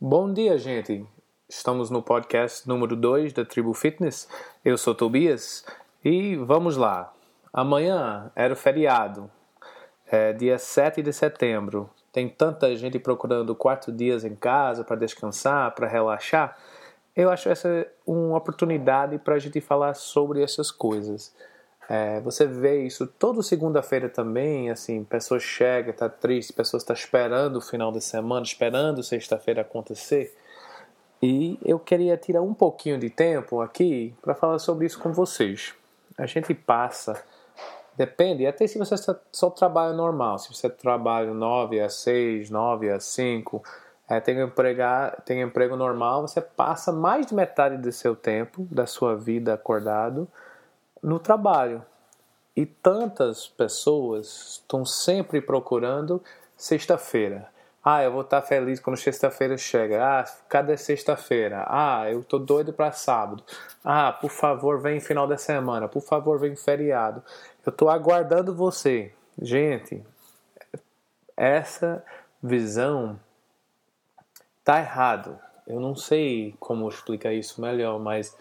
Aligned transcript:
Bom 0.00 0.32
dia, 0.32 0.56
gente. 0.56 1.04
Estamos 1.48 1.90
no 1.90 2.00
podcast 2.00 2.68
número 2.68 2.94
2 2.94 3.32
da 3.32 3.44
Tribo 3.44 3.74
Fitness. 3.74 4.28
Eu 4.64 4.78
sou 4.78 4.94
Tobias 4.94 5.66
e 6.04 6.36
vamos 6.36 6.76
lá. 6.76 7.12
Amanhã 7.52 8.30
era 8.36 8.54
o 8.54 8.56
feriado, 8.56 9.28
é 10.06 10.32
dia 10.32 10.56
7 10.56 11.02
de 11.02 11.12
setembro. 11.12 11.90
Tem 12.12 12.28
tanta 12.28 12.76
gente 12.76 12.96
procurando 13.00 13.56
quatro 13.56 13.90
dias 13.90 14.24
em 14.24 14.36
casa 14.36 14.84
para 14.84 14.94
descansar, 14.94 15.74
para 15.74 15.88
relaxar. 15.88 16.56
Eu 17.16 17.28
acho 17.28 17.48
essa 17.48 17.84
uma 18.06 18.36
oportunidade 18.36 19.18
para 19.18 19.34
a 19.34 19.38
gente 19.40 19.60
falar 19.60 19.94
sobre 19.94 20.40
essas 20.40 20.70
coisas. 20.70 21.34
É, 21.88 22.20
você 22.20 22.46
vê 22.46 22.82
isso 22.82 23.06
toda 23.06 23.42
segunda-feira 23.42 24.10
também, 24.10 24.70
assim, 24.70 25.02
pessoas 25.04 25.42
chegam, 25.42 25.94
tá 25.94 26.06
triste, 26.06 26.52
pessoas 26.52 26.82
estão 26.82 26.94
tá 26.94 27.00
esperando 27.00 27.56
o 27.56 27.62
final 27.62 27.90
de 27.90 28.02
semana, 28.02 28.44
esperando 28.44 29.02
sexta-feira 29.02 29.62
acontecer. 29.62 30.36
E 31.22 31.58
eu 31.64 31.78
queria 31.78 32.16
tirar 32.16 32.42
um 32.42 32.52
pouquinho 32.52 32.98
de 32.98 33.08
tempo 33.08 33.62
aqui 33.62 34.14
para 34.20 34.34
falar 34.34 34.58
sobre 34.58 34.86
isso 34.86 35.00
com 35.00 35.12
vocês. 35.12 35.74
A 36.18 36.26
gente 36.26 36.52
passa, 36.52 37.24
depende, 37.96 38.46
até 38.46 38.66
se 38.66 38.78
você 38.78 38.94
só 39.32 39.48
trabalha 39.48 39.94
normal, 39.94 40.38
se 40.38 40.52
você 40.52 40.68
trabalha 40.68 41.32
9 41.32 41.80
a 41.80 41.88
6, 41.88 42.50
9 42.50 42.90
a 42.90 43.00
5, 43.00 43.62
é, 44.08 44.20
tem, 44.20 44.38
empregar, 44.40 45.22
tem 45.22 45.40
emprego 45.40 45.74
normal, 45.74 46.22
você 46.22 46.40
passa 46.40 46.92
mais 46.92 47.26
de 47.26 47.34
metade 47.34 47.78
do 47.78 47.90
seu 47.92 48.14
tempo, 48.14 48.66
da 48.70 48.86
sua 48.86 49.16
vida 49.16 49.54
acordado, 49.54 50.28
no 51.02 51.18
trabalho. 51.18 51.84
E 52.56 52.66
tantas 52.66 53.46
pessoas 53.46 54.60
estão 54.60 54.84
sempre 54.84 55.40
procurando 55.40 56.22
sexta-feira. 56.56 57.48
Ah, 57.84 58.02
eu 58.02 58.12
vou 58.12 58.22
estar 58.22 58.42
feliz 58.42 58.80
quando 58.80 58.96
sexta-feira 58.96 59.56
chega. 59.56 60.04
Ah, 60.04 60.24
cadê 60.48 60.76
sexta-feira? 60.76 61.64
Ah, 61.68 62.10
eu 62.10 62.22
tô 62.24 62.38
doido 62.38 62.72
para 62.72 62.92
sábado. 62.92 63.42
Ah, 63.84 64.12
por 64.12 64.30
favor, 64.30 64.80
vem 64.80 65.00
final 65.00 65.26
da 65.26 65.38
semana. 65.38 65.88
Por 65.88 66.02
favor, 66.02 66.38
vem 66.38 66.56
feriado. 66.56 67.22
Eu 67.64 67.72
tô 67.72 67.88
aguardando 67.88 68.54
você. 68.54 69.12
Gente, 69.40 70.04
essa 71.36 72.04
visão 72.42 73.18
tá 74.64 74.80
errado. 74.80 75.38
Eu 75.66 75.78
não 75.78 75.94
sei 75.94 76.56
como 76.58 76.88
explicar 76.88 77.32
isso 77.32 77.60
melhor, 77.60 77.98
mas 78.00 78.36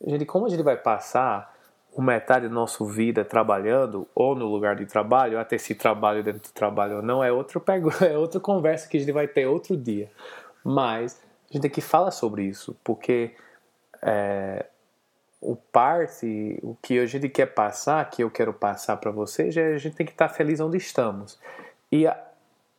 gente, 0.00 0.24
como 0.24 0.46
a 0.46 0.48
gente 0.48 0.62
vai 0.62 0.76
passar 0.76 1.54
metade 2.02 2.48
da 2.48 2.54
nossa 2.54 2.84
vida 2.84 3.24
trabalhando 3.24 4.06
ou 4.14 4.34
no 4.34 4.46
lugar 4.46 4.76
de 4.76 4.86
trabalho, 4.86 5.38
até 5.38 5.58
se 5.58 5.74
trabalho 5.74 6.22
dentro 6.22 6.42
do 6.42 6.52
trabalho 6.52 6.96
ou 6.96 7.02
não, 7.02 7.22
é 7.22 7.32
outro 7.32 7.62
é 8.02 8.16
outra 8.16 8.40
conversa 8.40 8.88
que 8.88 8.96
a 8.96 9.00
gente 9.00 9.12
vai 9.12 9.26
ter 9.26 9.46
outro 9.46 9.76
dia. 9.76 10.10
Mas 10.64 11.20
a 11.50 11.52
gente 11.52 11.62
tem 11.62 11.70
que 11.70 11.80
falar 11.80 12.10
sobre 12.10 12.44
isso, 12.44 12.76
porque 12.84 13.32
é, 14.02 14.66
o 15.40 15.56
parte, 15.56 16.58
o 16.62 16.76
que 16.82 16.98
a 16.98 17.06
gente 17.06 17.28
quer 17.28 17.46
passar, 17.46 18.08
que 18.10 18.22
eu 18.22 18.30
quero 18.30 18.52
passar 18.52 18.96
para 18.96 19.10
vocês, 19.10 19.56
é 19.56 19.74
a 19.74 19.78
gente 19.78 19.96
tem 19.96 20.06
que 20.06 20.12
estar 20.12 20.28
feliz 20.28 20.60
onde 20.60 20.76
estamos. 20.76 21.38
E 21.90 22.06
a, 22.06 22.16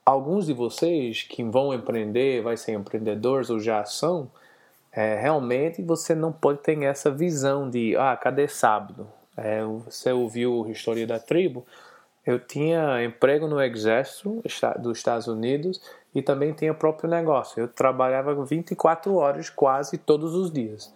alguns 0.06 0.46
de 0.46 0.54
vocês 0.54 1.24
que 1.24 1.44
vão 1.44 1.74
empreender, 1.74 2.42
vai 2.42 2.58
ser 2.58 2.74
empreendedores 2.74 3.50
ou 3.50 3.60
já 3.60 3.84
são, 3.86 4.30
é, 5.00 5.16
realmente 5.16 5.82
você 5.82 6.14
não 6.14 6.30
pode 6.30 6.60
ter 6.60 6.78
essa 6.84 7.10
visão 7.10 7.70
de, 7.70 7.96
ah, 7.96 8.18
cadê 8.18 8.50
sábado? 8.50 9.08
É, 9.38 9.64
você 9.64 10.12
ouviu 10.12 10.66
a 10.68 10.72
história 10.72 11.08
da 11.08 11.18
tribo? 11.18 11.66
Eu 12.26 12.38
tinha 12.38 13.02
emprego 13.02 13.48
no 13.48 13.62
exército 13.62 14.44
dos 14.78 14.98
Estados 14.98 15.28
Unidos 15.28 15.82
e 16.14 16.22
também 16.22 16.52
tinha 16.52 16.74
próprio 16.74 17.10
negócio. 17.10 17.62
Eu 17.62 17.70
trabalhava 17.70 18.44
24 18.44 19.16
horas 19.16 19.50
quase 19.50 19.98
todos 19.98 20.36
os 20.36 20.52
dias. 20.52 20.94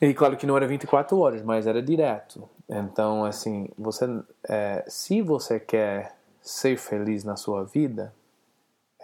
E 0.00 0.12
claro 0.12 0.36
que 0.36 0.44
não 0.44 0.56
era 0.56 0.66
24 0.66 1.16
horas, 1.16 1.42
mas 1.42 1.68
era 1.68 1.80
direto. 1.80 2.50
Então, 2.68 3.24
assim, 3.24 3.68
você, 3.78 4.04
é, 4.48 4.84
se 4.88 5.22
você 5.22 5.60
quer 5.60 6.16
ser 6.40 6.76
feliz 6.76 7.22
na 7.22 7.36
sua 7.36 7.62
vida, 7.62 8.12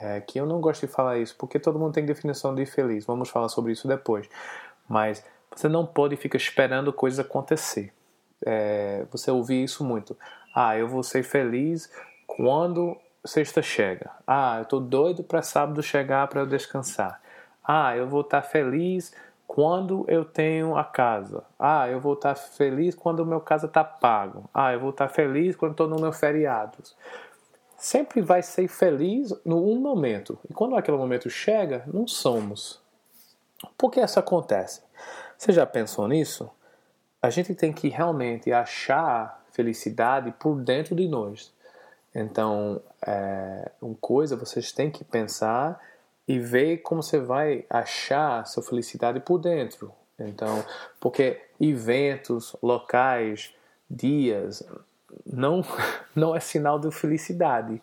é, 0.01 0.21
que 0.21 0.39
eu 0.39 0.47
não 0.47 0.61
gosto 0.61 0.87
de 0.87 0.93
falar 0.93 1.19
isso, 1.19 1.35
porque 1.37 1.59
todo 1.59 1.79
mundo 1.79 1.93
tem 1.93 2.07
definição 2.07 2.55
de 2.55 2.65
feliz. 2.65 3.05
Vamos 3.05 3.29
falar 3.29 3.49
sobre 3.49 3.73
isso 3.73 3.89
depois. 3.89 4.29
Mas 4.89 5.25
você 5.55 5.69
não 5.69 5.85
pode 5.85 6.17
ficar 6.17 6.37
esperando 6.37 6.93
coisas 6.93 7.19
acontecer. 7.19 7.93
É, 8.47 9.05
você 9.11 9.31
ouvir 9.31 9.65
isso 9.65 9.85
muito. 9.85 10.17
Ah, 10.55 10.77
eu 10.77 10.87
vou 10.87 11.03
ser 11.03 11.25
feliz 11.25 11.91
quando 12.27 12.97
sexta 13.25 13.61
chega. 13.61 14.11
Ah, 14.27 14.59
eu 14.61 14.65
tô 14.65 14.79
doido 14.79 15.25
para 15.25 15.43
sábado 15.43 15.83
chegar 15.83 16.29
para 16.29 16.43
eu 16.43 16.47
descansar. 16.47 17.21
Ah, 17.65 17.97
eu 17.97 18.07
vou 18.07 18.21
estar 18.21 18.43
tá 18.43 18.49
feliz 18.49 19.13
quando 19.49 20.05
eu 20.07 20.25
tenho 20.25 20.77
a 20.77 20.85
casa. 20.85 21.43
Ah, 21.59 21.89
eu 21.89 21.99
vou 21.99 22.13
estar 22.13 22.35
tá 22.35 22.41
feliz 22.41 22.95
quando 22.95 23.21
o 23.21 23.27
meu 23.27 23.41
casa 23.41 23.67
tá 23.67 23.83
pago. 23.83 24.49
Ah, 24.55 24.73
eu 24.73 24.79
vou 24.79 24.91
estar 24.91 25.09
tá 25.09 25.13
feliz 25.13 25.57
quando 25.57 25.73
estou 25.73 25.89
no 25.89 26.01
meu 26.01 26.13
feriados 26.13 26.95
sempre 27.79 28.21
vai 28.21 28.43
ser 28.43 28.67
feliz 28.69 29.33
no 29.45 29.65
um 29.71 29.81
momento. 29.81 30.39
E 30.51 30.53
quando 30.53 30.77
aquele 30.77 30.97
momento 30.97 31.31
chega, 31.31 31.85
não 31.87 32.07
somos. 32.07 32.81
Por 33.79 33.91
que 33.91 34.01
isso 34.01 34.19
acontece? 34.19 34.83
Você 35.37 35.53
já 35.53 35.65
pensou 35.65 36.09
nisso? 36.09 36.51
A 37.23 37.31
gente 37.31 37.55
tem 37.55 37.73
que 37.73 37.89
realmente 37.89 38.53
achar 38.53 39.45
felicidade 39.53 40.33
por 40.39 40.57
dentro 40.61 40.95
de 40.95 41.09
nós. 41.09 41.53
Então, 42.15 42.81
é, 43.07 43.71
uma 43.81 43.95
coisa 44.01 44.37
vocês 44.37 44.73
têm 44.73 44.91
que 44.91 45.05
pensar 45.05 45.81
e 46.27 46.39
ver 46.39 46.79
como 46.79 47.03
você 47.03 47.19
vai 47.19 47.65
achar 47.71 48.45
sua 48.47 48.63
felicidade 48.63 49.21
por 49.21 49.39
dentro. 49.39 49.93
Então, 50.19 50.65
porque 50.99 51.41
eventos, 51.61 52.57
locais, 52.61 53.55
dias, 53.89 54.65
não, 55.27 55.65
não 56.15 56.35
é 56.35 56.41
sinal 56.41 56.79
de 56.79 56.91
felicidade. 56.91 57.81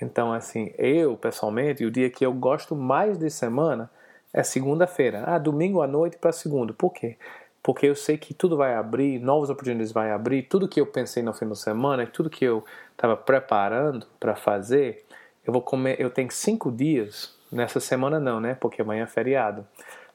Então, 0.00 0.32
assim, 0.32 0.72
eu 0.78 1.16
pessoalmente, 1.16 1.84
o 1.84 1.90
dia 1.90 2.08
que 2.08 2.24
eu 2.24 2.32
gosto 2.32 2.74
mais 2.74 3.18
de 3.18 3.30
semana 3.30 3.90
é 4.32 4.42
segunda-feira. 4.42 5.24
Ah, 5.26 5.38
domingo 5.38 5.82
à 5.82 5.86
noite 5.86 6.16
para 6.16 6.32
segunda. 6.32 6.72
Por 6.72 6.92
quê? 6.92 7.16
Porque 7.62 7.86
eu 7.86 7.94
sei 7.94 8.16
que 8.16 8.32
tudo 8.32 8.56
vai 8.56 8.74
abrir, 8.74 9.18
novas 9.18 9.50
oportunidades 9.50 9.92
vai 9.92 10.10
abrir, 10.10 10.44
tudo 10.44 10.68
que 10.68 10.80
eu 10.80 10.86
pensei 10.86 11.22
no 11.22 11.34
fim 11.34 11.46
de 11.46 11.58
semana, 11.58 12.06
tudo 12.06 12.30
que 12.30 12.44
eu 12.44 12.64
estava 12.92 13.16
preparando 13.16 14.06
para 14.18 14.34
fazer, 14.34 15.04
eu 15.44 15.52
vou 15.52 15.60
comer. 15.60 16.00
Eu 16.00 16.10
tenho 16.10 16.30
cinco 16.30 16.72
dias 16.72 17.34
nessa 17.52 17.78
semana 17.78 18.18
não, 18.18 18.40
né? 18.40 18.54
Porque 18.54 18.80
amanhã 18.80 19.04
é 19.04 19.06
feriado. 19.06 19.66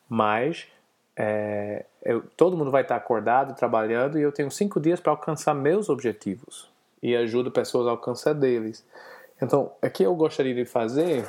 Mas 0.09 0.67
é, 1.15 1.85
eu, 2.05 2.23
todo 2.37 2.55
mundo 2.55 2.69
vai 2.69 2.83
estar 2.83 2.95
acordado, 2.95 3.55
trabalhando, 3.55 4.19
e 4.19 4.21
eu 4.21 4.31
tenho 4.31 4.51
cinco 4.51 4.79
dias 4.79 4.99
para 4.99 5.11
alcançar 5.11 5.55
meus 5.55 5.89
objetivos 5.89 6.69
e 7.01 7.15
ajudo 7.15 7.51
pessoas 7.51 7.87
a 7.87 7.91
alcançar 7.91 8.33
deles. 8.33 8.85
Então, 9.41 9.71
aqui 9.81 10.03
eu 10.03 10.15
gostaria 10.15 10.53
de 10.53 10.65
fazer 10.65 11.27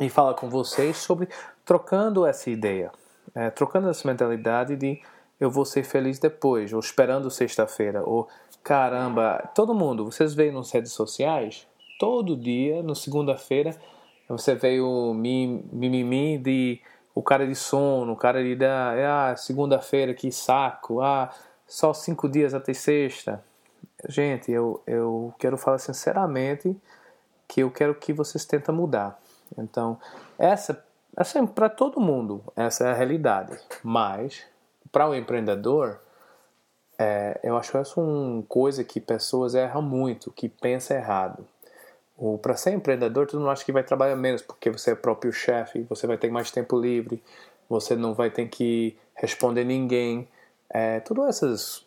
e 0.00 0.08
falar 0.08 0.34
com 0.34 0.50
vocês 0.50 0.96
sobre 0.96 1.28
trocando 1.64 2.26
essa 2.26 2.50
ideia, 2.50 2.90
é, 3.34 3.50
trocando 3.50 3.88
essa 3.88 4.06
mentalidade 4.06 4.74
de 4.74 5.00
eu 5.40 5.50
vou 5.50 5.64
ser 5.64 5.84
feliz 5.84 6.18
depois, 6.18 6.72
ou 6.72 6.80
esperando 6.80 7.30
sexta-feira, 7.30 8.02
ou 8.04 8.28
caramba, 8.62 9.48
todo 9.54 9.72
mundo, 9.72 10.04
vocês 10.04 10.34
veem 10.34 10.50
nas 10.50 10.70
redes 10.72 10.92
sociais, 10.92 11.66
todo 12.00 12.36
dia, 12.36 12.82
no 12.82 12.94
segunda-feira, 12.94 13.76
você 14.28 14.54
vê 14.54 14.80
o 14.80 15.14
mimimi 15.14 16.36
de 16.36 16.80
o 17.18 17.22
cara 17.22 17.44
de 17.44 17.54
sono, 17.56 18.12
o 18.12 18.16
cara 18.16 18.44
de 18.44 18.56
ah, 18.64 19.34
segunda-feira, 19.36 20.14
que 20.14 20.30
saco, 20.30 21.00
ah, 21.00 21.28
só 21.66 21.92
cinco 21.92 22.28
dias 22.28 22.54
até 22.54 22.72
sexta. 22.72 23.42
Gente, 24.08 24.52
eu, 24.52 24.80
eu 24.86 25.34
quero 25.36 25.58
falar 25.58 25.78
sinceramente 25.78 26.80
que 27.48 27.60
eu 27.60 27.72
quero 27.72 27.96
que 27.96 28.12
vocês 28.12 28.44
tentem 28.44 28.72
mudar. 28.72 29.18
Então, 29.58 29.98
essa, 30.38 30.80
essa 31.16 31.40
é 31.40 31.46
para 31.48 31.68
todo 31.68 32.00
mundo, 32.00 32.40
essa 32.54 32.86
é 32.86 32.92
a 32.92 32.94
realidade. 32.94 33.58
Mas, 33.82 34.44
para 34.92 35.08
o 35.10 35.12
empreendedor, 35.12 36.00
é, 36.96 37.40
eu 37.42 37.56
acho 37.56 37.76
essa 37.76 38.00
é 38.00 38.04
uma 38.04 38.44
coisa 38.44 38.84
que 38.84 39.00
pessoas 39.00 39.56
erram 39.56 39.82
muito, 39.82 40.30
que 40.30 40.48
pensa 40.48 40.94
errado 40.94 41.44
para 42.42 42.56
ser 42.56 42.72
empreendedor, 42.72 43.26
tu 43.26 43.38
não 43.38 43.48
acha 43.48 43.64
que 43.64 43.70
vai 43.70 43.84
trabalhar 43.84 44.16
menos 44.16 44.42
porque 44.42 44.70
você 44.70 44.90
é 44.90 44.94
próprio 44.94 45.32
chefe, 45.32 45.86
você 45.88 46.06
vai 46.06 46.18
ter 46.18 46.30
mais 46.30 46.50
tempo 46.50 46.78
livre, 46.78 47.22
você 47.68 47.94
não 47.94 48.12
vai 48.12 48.28
ter 48.30 48.48
que 48.48 48.96
responder 49.14 49.64
ninguém. 49.64 50.28
É, 50.68 51.00
esses 51.28 51.86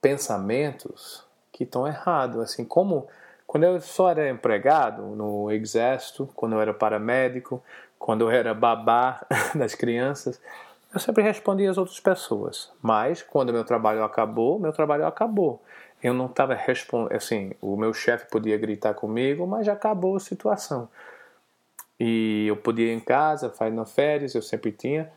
pensamentos 0.00 1.24
que 1.52 1.64
estão 1.64 1.86
errados. 1.86 2.40
Assim, 2.40 2.64
como 2.64 3.06
quando 3.46 3.64
eu 3.64 3.80
só 3.80 4.10
era 4.10 4.28
empregado 4.28 5.02
no 5.02 5.50
exército, 5.50 6.28
quando 6.34 6.54
eu 6.54 6.60
era 6.60 6.74
paramédico, 6.74 7.62
quando 7.98 8.22
eu 8.22 8.30
era 8.30 8.52
babá 8.52 9.26
das 9.56 9.74
crianças, 9.74 10.40
eu 10.92 11.00
sempre 11.00 11.22
respondia 11.22 11.70
às 11.70 11.78
outras 11.78 11.98
pessoas. 11.98 12.70
Mas 12.82 13.22
quando 13.22 13.52
meu 13.52 13.64
trabalho 13.64 14.04
acabou, 14.04 14.58
meu 14.58 14.72
trabalho 14.72 15.06
acabou 15.06 15.60
eu 16.04 16.12
não 16.12 16.26
estava 16.26 16.54
respondendo. 16.54 17.16
Assim, 17.16 17.52
o 17.62 17.76
meu 17.78 17.94
chefe 17.94 18.26
podia 18.30 18.58
gritar 18.58 18.92
comigo, 18.92 19.46
mas 19.46 19.64
já 19.64 19.72
acabou 19.72 20.16
a 20.16 20.20
situação. 20.20 20.86
e 21.98 22.46
eu 22.46 22.56
podia 22.56 22.92
ir 22.92 22.96
em 22.96 23.00
casa, 23.00 23.48
fazer 23.48 23.70
nas 23.70 23.90
férias, 23.90 24.34
eu 24.34 24.42
sempre 24.42 24.70
tinha. 24.70 25.10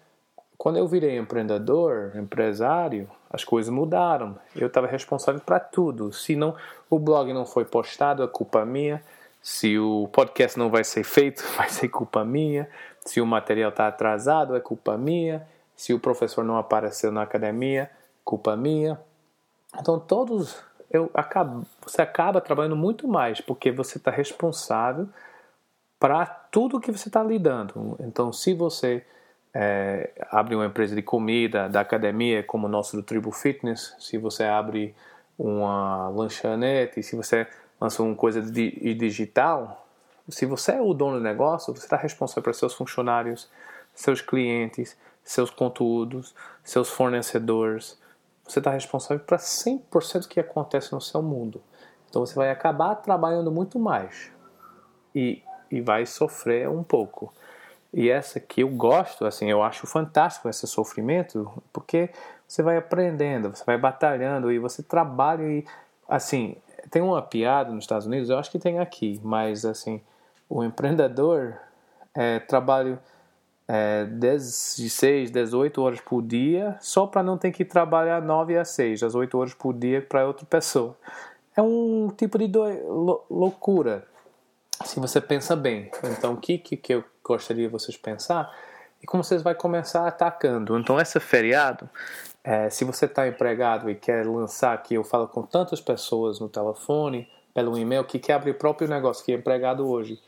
Quando 0.57 0.77
eu 0.77 0.87
virei 0.87 1.17
empreendedor, 1.17 2.13
empresário, 2.15 3.09
as 3.29 3.43
coisas 3.43 3.71
mudaram. 3.71 4.37
Eu 4.55 4.67
estava 4.67 4.87
responsável 4.87 5.41
para 5.41 5.59
tudo. 5.59 6.13
Se 6.13 6.35
não, 6.35 6.55
o 6.89 6.97
blog 6.97 7.33
não 7.33 7.45
foi 7.45 7.65
postado, 7.65 8.23
é 8.23 8.27
culpa 8.27 8.63
minha. 8.65 9.03
Se 9.41 9.77
o 9.77 10.07
podcast 10.13 10.57
não 10.57 10.69
vai 10.69 10.83
ser 10.83 11.03
feito, 11.03 11.43
vai 11.57 11.69
ser 11.69 11.89
culpa 11.89 12.23
minha. 12.23 12.69
Se 13.05 13.19
o 13.19 13.25
material 13.25 13.71
está 13.71 13.87
atrasado, 13.87 14.55
é 14.55 14.59
culpa 14.59 14.97
minha. 14.97 15.45
Se 15.75 15.93
o 15.93 15.99
professor 15.99 16.43
não 16.45 16.57
apareceu 16.57 17.11
na 17.11 17.23
academia, 17.23 17.91
culpa 18.23 18.55
minha. 18.55 18.99
Então 19.77 19.99
todos 19.99 20.65
você 21.85 22.01
acaba 22.01 22.41
trabalhando 22.41 22.75
muito 22.75 23.07
mais 23.07 23.41
porque 23.41 23.71
você 23.71 23.97
está 23.97 24.11
responsável 24.11 25.07
para 25.99 26.25
tudo 26.25 26.79
que 26.79 26.91
você 26.91 27.09
está 27.09 27.23
lidando. 27.23 27.95
Então 27.99 28.31
se 28.31 28.53
você 28.53 29.05
é, 29.53 30.11
abre 30.29 30.55
uma 30.55 30.65
empresa 30.65 30.95
de 30.95 31.01
comida, 31.01 31.67
da 31.67 31.81
academia, 31.81 32.43
como 32.43 32.67
o 32.67 32.69
nosso 32.69 32.95
do 32.95 33.03
Tribu 33.03 33.31
Fitness, 33.31 33.95
se 33.99 34.17
você 34.17 34.43
abre 34.43 34.95
uma 35.37 36.09
lanchonete, 36.09 37.01
se 37.01 37.15
você 37.15 37.47
lança 37.79 38.01
uma 38.03 38.15
coisa 38.15 38.41
de, 38.41 38.93
digital, 38.93 39.87
se 40.29 40.45
você 40.45 40.73
é 40.73 40.81
o 40.81 40.93
dono 40.93 41.17
do 41.17 41.23
negócio, 41.23 41.73
você 41.73 41.85
está 41.85 41.95
responsável 41.95 42.43
para 42.43 42.53
seus 42.53 42.73
funcionários, 42.73 43.49
seus 43.93 44.21
clientes, 44.21 44.97
seus 45.23 45.49
conteúdos, 45.49 46.35
seus 46.63 46.89
fornecedores. 46.89 47.99
Você 48.47 48.59
está 48.59 48.71
responsável 48.71 49.23
para 49.23 49.37
100% 49.37 50.21
do 50.21 50.27
que 50.27 50.39
acontece 50.39 50.93
no 50.93 51.01
seu 51.01 51.21
mundo. 51.21 51.61
Então 52.09 52.25
você 52.25 52.33
vai 52.33 52.49
acabar 52.49 52.95
trabalhando 52.95 53.51
muito 53.51 53.77
mais 53.77 54.31
e, 55.13 55.41
e 55.69 55.81
vai 55.81 56.05
sofrer 56.05 56.69
um 56.69 56.83
pouco. 56.83 57.33
E 57.93 58.09
essa 58.09 58.39
que 58.39 58.61
eu 58.61 58.69
gosto, 58.69 59.25
assim, 59.25 59.49
eu 59.49 59.63
acho 59.63 59.87
fantástico 59.87 60.49
esse 60.49 60.67
sofrimento, 60.67 61.51
porque 61.73 62.09
você 62.47 62.61
vai 62.61 62.77
aprendendo, 62.77 63.55
você 63.55 63.63
vai 63.65 63.77
batalhando 63.77 64.51
e 64.51 64.59
você 64.59 64.83
trabalha 64.83 65.43
e, 65.43 65.65
assim, 66.07 66.55
tem 66.89 67.01
uma 67.01 67.21
piada 67.21 67.71
nos 67.71 67.83
Estados 67.83 68.05
Unidos, 68.05 68.29
eu 68.29 68.37
acho 68.37 68.51
que 68.51 68.59
tem 68.59 68.79
aqui, 68.79 69.19
mas, 69.23 69.65
assim, 69.65 70.01
o 70.49 70.63
empreendedor 70.63 71.57
é, 72.13 72.39
trabalha 72.39 72.99
é, 73.67 74.05
16, 74.05 75.29
18 75.29 75.81
horas 75.81 75.99
por 75.99 76.21
dia 76.21 76.77
só 76.79 77.05
para 77.05 77.21
não 77.21 77.37
ter 77.37 77.51
que 77.51 77.65
trabalhar 77.65 78.21
9 78.21 78.57
a 78.57 78.63
6, 78.63 79.03
as 79.03 79.13
8 79.13 79.37
horas 79.37 79.53
por 79.53 79.73
dia 79.73 80.01
para 80.01 80.25
outra 80.25 80.45
pessoa. 80.45 80.95
É 81.55 81.61
um 81.61 82.09
tipo 82.15 82.37
de 82.37 82.49
loucura, 83.29 84.05
se 84.85 84.99
você 84.99 85.19
pensa 85.19 85.55
bem. 85.55 85.89
Então, 86.03 86.33
o 86.33 86.37
que, 86.37 86.57
que, 86.57 86.77
que 86.77 86.93
eu 86.93 87.03
gostaria 87.23 87.65
de 87.65 87.71
vocês 87.71 87.97
pensar? 87.97 88.55
E 89.01 89.05
como 89.05 89.23
vocês 89.23 89.41
vão 89.41 89.53
começar 89.55 90.07
atacando. 90.07 90.77
Então, 90.77 90.99
esse 90.99 91.19
feriado, 91.19 91.89
é, 92.43 92.69
se 92.69 92.85
você 92.85 93.05
está 93.05 93.27
empregado 93.27 93.89
e 93.89 93.95
quer 93.95 94.25
lançar 94.25 94.73
aqui, 94.73 94.93
eu 94.93 95.03
falo 95.03 95.27
com 95.27 95.41
tantas 95.41 95.81
pessoas 95.81 96.39
no 96.39 96.47
telefone, 96.47 97.27
pelo 97.53 97.77
e-mail, 97.77 98.03
que 98.03 98.19
quer 98.19 98.33
abrir 98.33 98.53
próprio 98.53 98.87
negócio, 98.87 99.25
que 99.25 99.31
é 99.31 99.35
empregado 99.35 99.89
hoje. 99.89 100.19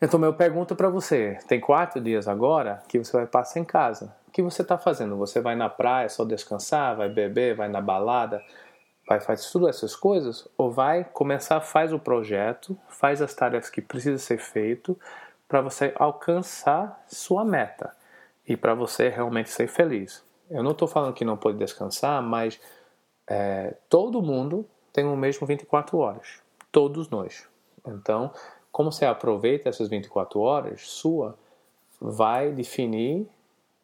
Então, 0.00 0.18
meu 0.18 0.32
pergunta 0.32 0.74
para 0.74 0.88
você: 0.88 1.38
tem 1.46 1.60
quatro 1.60 2.00
dias 2.00 2.26
agora 2.26 2.82
que 2.88 2.98
você 2.98 3.12
vai 3.12 3.26
passar 3.26 3.60
em 3.60 3.64
casa. 3.64 4.14
O 4.26 4.30
que 4.30 4.42
você 4.42 4.62
está 4.62 4.78
fazendo? 4.78 5.16
Você 5.16 5.40
vai 5.40 5.54
na 5.54 5.68
praia 5.68 6.08
só 6.08 6.24
descansar? 6.24 6.96
Vai 6.96 7.08
beber? 7.08 7.56
Vai 7.56 7.68
na 7.68 7.80
balada? 7.80 8.42
Vai 9.06 9.20
fazer 9.20 9.50
tudo 9.50 9.68
essas 9.68 9.96
coisas? 9.96 10.48
Ou 10.56 10.70
vai 10.70 11.04
começar, 11.04 11.60
faz 11.60 11.92
o 11.92 11.98
projeto, 11.98 12.78
faz 12.88 13.20
as 13.20 13.34
tarefas 13.34 13.68
que 13.68 13.82
precisa 13.82 14.18
ser 14.18 14.38
feito 14.38 14.98
para 15.48 15.60
você 15.60 15.92
alcançar 15.96 17.02
sua 17.08 17.44
meta 17.44 17.94
e 18.46 18.56
para 18.56 18.72
você 18.72 19.08
realmente 19.08 19.50
ser 19.50 19.66
feliz. 19.66 20.24
Eu 20.48 20.62
não 20.62 20.70
estou 20.70 20.86
falando 20.86 21.12
que 21.12 21.24
não 21.24 21.36
pode 21.36 21.58
descansar, 21.58 22.22
mas 22.22 22.60
é, 23.28 23.74
todo 23.88 24.22
mundo 24.22 24.64
tem 24.92 25.04
o 25.04 25.16
mesmo 25.16 25.46
24 25.46 25.98
horas. 25.98 26.40
Todos 26.70 27.08
nós. 27.08 27.48
Então, 27.84 28.32
como 28.70 28.92
você 28.92 29.04
aproveita 29.04 29.68
essas 29.68 29.88
24 29.88 30.40
horas 30.40 30.82
sua, 30.82 31.36
vai 32.00 32.50
definir 32.52 33.28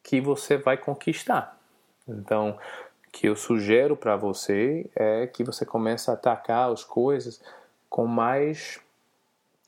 que 0.02 0.20
você 0.20 0.56
vai 0.56 0.76
conquistar. 0.76 1.58
Então, 2.08 2.56
que 3.12 3.26
eu 3.26 3.34
sugiro 3.34 3.96
para 3.96 4.16
você 4.16 4.88
é 4.94 5.26
que 5.26 5.42
você 5.42 5.64
comece 5.64 6.10
a 6.10 6.14
atacar 6.14 6.70
as 6.70 6.84
coisas 6.84 7.42
com 7.88 8.06
mais 8.06 8.80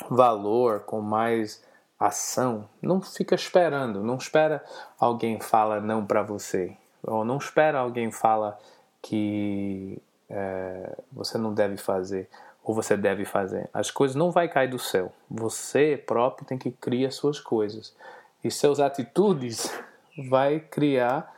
valor, 0.09 0.81
com 0.81 1.01
mais 1.01 1.65
ação. 1.99 2.69
Não 2.81 3.01
fica 3.01 3.35
esperando, 3.35 4.03
não 4.05 4.17
espera 4.17 4.65
alguém 4.99 5.41
fala 5.41 5.81
não 5.81 6.07
para 6.07 6.23
você, 6.23 6.77
ou 7.03 7.25
não 7.25 7.39
espera 7.39 7.79
alguém 7.81 8.13
fala 8.13 8.59
que 9.03 10.01
é, 10.29 10.97
você 11.11 11.39
não 11.39 11.55
deve 11.55 11.77
fazer 11.77 12.29
ou 12.69 12.75
você 12.75 12.99
deve 12.99 13.25
fazer. 13.25 13.71
As 13.73 13.91
coisas 13.91 14.15
não 14.15 14.31
vai 14.31 14.47
cair 14.47 14.69
do 14.69 14.79
céu. 14.79 15.11
Você 15.31 15.97
próprio 16.07 16.47
tem 16.47 16.59
que 16.59 16.71
criar 16.71 17.11
suas 17.11 17.41
coisas. 17.41 17.97
E 18.45 18.51
seus 18.51 18.79
atitudes 18.79 19.73
vai 20.29 20.61
criar 20.61 21.35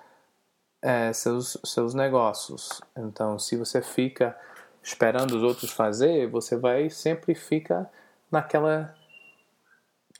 é, 0.82 1.12
seus, 1.12 1.56
seus 1.65 1.94
negócios. 1.94 2.81
Então, 2.97 3.38
se 3.38 3.56
você 3.56 3.81
fica 3.81 4.37
esperando 4.82 5.37
os 5.37 5.44
outros 5.44 5.71
fazer, 5.71 6.27
você 6.27 6.56
vai 6.56 6.91
sempre 6.91 7.33
ficar 7.37 7.88
naquela 8.29 8.93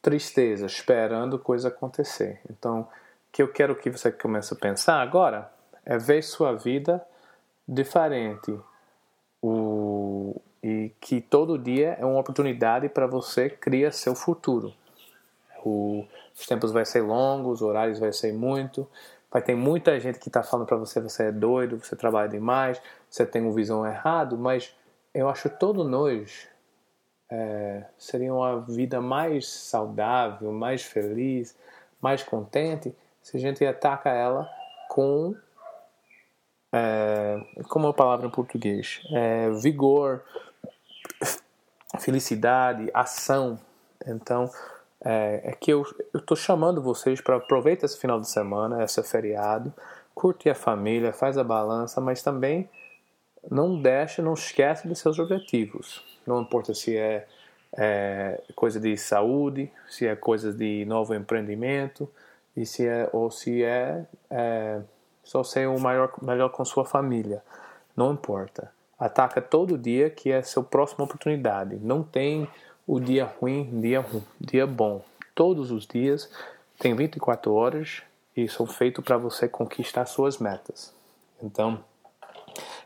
tristeza, 0.01 0.67
esperando 0.67 1.41
coisa 1.41 1.71
acontecer. 1.71 2.41
Então, 2.49 2.83
o 2.83 2.87
que 3.33 3.43
eu 3.43 3.49
quero 3.49 3.75
que 3.75 3.91
você 3.91 4.13
comece 4.13 4.55
a 4.55 4.57
pensar 4.57 5.01
agora 5.01 5.51
é 5.85 5.99
ver 5.99 6.23
sua 6.23 6.53
vida 6.53 7.05
diferente. 7.67 8.57
O, 9.43 9.90
e 10.63 10.93
que 11.01 11.21
todo 11.21 11.59
dia 11.59 11.97
é 11.99 12.05
uma 12.05 12.21
oportunidade 12.21 12.89
para 12.89 13.07
você 13.07 13.49
criar 13.49 13.93
seu 13.93 14.15
futuro. 14.15 14.73
O, 15.65 16.05
os 16.39 16.47
tempos 16.47 16.73
vai 16.73 16.85
ser 16.85 17.01
longos, 17.03 17.61
os 17.61 17.63
horários 17.63 17.99
vai 17.99 18.13
ser 18.13 18.33
muito, 18.33 18.87
vai 19.31 19.43
ter 19.43 19.55
muita 19.55 19.99
gente 20.01 20.19
que 20.19 20.29
está 20.29 20.43
falando 20.43 20.67
para 20.67 20.77
você 20.77 21.01
você 21.01 21.25
é 21.25 21.33
doido, 21.33 21.79
você 21.79 21.97
trabalha 21.97 22.29
demais, 22.29 22.81
você 23.09 23.25
tem 23.25 23.43
uma 23.43 23.55
visão 23.55 23.87
errada, 23.87 24.37
mas 24.37 24.75
eu 25.15 25.29
acho 25.29 25.49
que 25.49 25.65
nós 25.67 26.49
é, 27.31 27.85
seria 27.97 28.35
uma 28.35 28.61
vida 28.61 29.01
mais 29.01 29.49
saudável, 29.49 30.53
mais 30.53 30.83
feliz, 30.83 31.57
mais 32.01 32.23
contente 32.23 32.95
se 33.23 33.37
a 33.37 33.41
gente 33.41 33.65
ataca 33.65 34.11
ela 34.11 34.49
com 34.89 35.35
é, 36.73 37.41
como 37.69 37.87
é 37.87 37.91
a 37.91 37.93
palavra 37.93 38.27
em 38.27 38.31
português? 38.31 39.03
É, 39.13 39.51
vigor, 39.51 40.23
felicidade, 42.01 42.91
ação. 42.93 43.59
Então, 44.07 44.51
é, 45.05 45.41
é 45.45 45.53
que 45.53 45.73
eu 45.73 45.85
estou 46.15 46.37
chamando 46.37 46.83
vocês 46.83 47.21
para 47.21 47.37
aproveitar 47.37 47.87
esse 47.87 47.99
final 47.99 48.21
de 48.21 48.29
semana, 48.29 48.83
esse 48.83 49.03
feriado, 49.03 49.73
curte 50.15 50.49
a 50.51 50.55
família, 50.55 51.13
faz 51.13 51.39
a 51.39 51.45
balança, 51.45 52.01
mas 52.01 52.23
também 52.23 52.69
não 53.51 53.81
deixe, 53.81 54.21
não 54.21 54.35
esquece 54.35 54.87
de 54.87 54.95
seus 54.95 55.19
objetivos. 55.19 56.05
Não 56.27 56.43
importa 56.43 56.75
se 56.75 56.97
é, 56.97 57.27
é 57.77 58.43
coisa 58.55 58.79
de 58.79 58.97
saúde, 58.97 59.71
se 59.89 60.07
é 60.07 60.15
coisa 60.15 60.53
de 60.53 60.85
novo 60.85 61.15
empreendimento, 61.15 62.11
e 62.57 62.67
se 62.67 62.87
é, 62.87 63.09
ou 63.13 63.31
se 63.31 63.63
é, 63.63 64.05
é 64.29 64.81
só 65.23 65.43
ser 65.43 65.69
o 65.69 65.79
maior, 65.79 66.13
melhor 66.21 66.51
com 66.51 66.65
sua 66.65 66.85
família. 66.85 67.43
Não 67.97 68.13
importa. 68.13 68.71
Ataca 69.01 69.41
todo 69.41 69.79
dia 69.79 70.11
que 70.11 70.31
é 70.31 70.43
sua 70.43 70.63
próxima 70.63 71.05
oportunidade. 71.05 71.77
Não 71.77 72.03
tem 72.03 72.47
o 72.87 73.01
dia 73.01 73.25
ruim, 73.25 73.81
dia, 73.81 74.05
dia 74.39 74.67
bom. 74.67 75.03
Todos 75.35 75.71
os 75.71 75.87
dias 75.87 76.31
tem 76.79 76.95
24 76.95 77.51
horas 77.55 78.03
e 78.37 78.47
são 78.47 78.67
feitos 78.67 79.03
para 79.03 79.17
você 79.17 79.49
conquistar 79.49 80.05
suas 80.05 80.37
metas. 80.37 80.93
Então, 81.43 81.83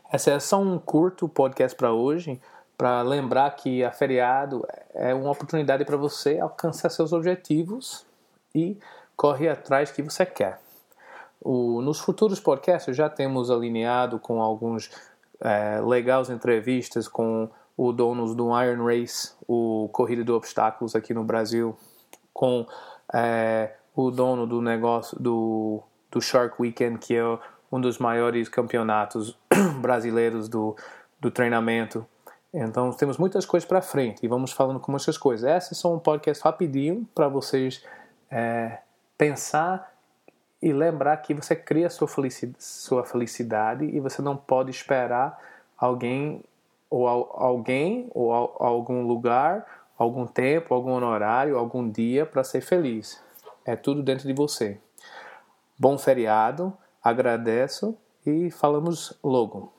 essa 0.09 0.31
é 0.31 0.39
só 0.39 0.61
um 0.61 0.79
curto 0.79 1.27
podcast 1.27 1.77
para 1.77 1.91
hoje, 1.91 2.39
para 2.77 3.01
lembrar 3.01 3.51
que 3.51 3.83
a 3.83 3.91
feriado 3.91 4.65
é 4.93 5.13
uma 5.13 5.31
oportunidade 5.31 5.83
para 5.83 5.97
você 5.97 6.39
alcançar 6.39 6.89
seus 6.89 7.11
objetivos 7.11 8.05
e 8.53 8.77
correr 9.17 9.49
atrás 9.49 9.91
que 9.91 10.01
você 10.01 10.25
quer. 10.25 10.61
O, 11.41 11.81
nos 11.81 11.99
futuros 11.99 12.39
podcasts 12.39 12.95
já 12.95 13.09
temos 13.09 13.51
alinhado 13.51 14.17
com 14.19 14.41
alguns 14.41 14.89
é, 15.45 15.79
legais 15.79 16.29
entrevistas 16.29 17.07
com 17.07 17.49
o 17.77 17.91
dono 17.91 18.33
do 18.33 18.49
Iron 18.61 18.85
Race, 18.85 19.33
o 19.47 19.89
Corrida 19.91 20.23
de 20.23 20.31
Obstáculos 20.31 20.95
aqui 20.95 21.13
no 21.13 21.23
Brasil, 21.23 21.77
com 22.33 22.65
é, 23.13 23.75
o 23.95 24.09
dono 24.09 24.47
do 24.47 24.61
negócio 24.61 25.17
do, 25.19 25.83
do 26.09 26.19
Shark 26.21 26.55
Weekend, 26.59 26.97
que 26.97 27.15
é 27.15 27.23
um 27.71 27.79
dos 27.79 27.99
maiores 27.99 28.49
campeonatos 28.49 29.37
brasileiros 29.81 30.49
do, 30.49 30.75
do 31.19 31.29
treinamento. 31.29 32.05
Então 32.53 32.91
temos 32.91 33.17
muitas 33.17 33.45
coisas 33.45 33.67
para 33.67 33.81
frente 33.81 34.25
e 34.25 34.27
vamos 34.27 34.51
falando 34.51 34.79
com 34.79 34.95
essas 34.95 35.17
coisas. 35.17 35.47
Essas 35.47 35.77
são 35.77 35.95
um 35.95 35.99
podcast 35.99 36.43
rapidinho 36.43 37.05
para 37.13 37.27
vocês 37.27 37.83
é, 38.31 38.79
pensar 39.17 39.94
e 40.65 40.73
lembrar 40.73 41.15
que 41.17 41.31
você 41.31 41.55
cria 41.55 41.91
sua 41.91 42.07
felicidade, 42.07 42.63
sua 42.63 43.05
felicidade 43.05 43.85
e 43.85 43.99
você 43.99 44.19
não 44.19 44.35
pode 44.35 44.71
esperar 44.71 45.39
alguém 45.77 46.43
ou 46.89 47.07
alguém 47.07 48.09
ou 48.15 48.33
algum 48.33 49.05
lugar, 49.05 49.63
algum 49.95 50.25
tempo, 50.25 50.73
algum 50.73 50.93
horário, 50.93 51.55
algum 51.55 51.87
dia 51.87 52.25
para 52.25 52.43
ser 52.43 52.61
feliz. 52.61 53.21
É 53.63 53.75
tudo 53.75 54.01
dentro 54.01 54.27
de 54.27 54.33
você. 54.33 54.79
Bom 55.77 55.99
feriado, 55.99 56.75
agradeço 57.03 57.95
e 58.25 58.49
falamos 58.49 59.15
logo. 59.23 59.74